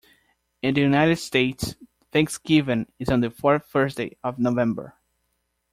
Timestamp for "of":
4.23-4.39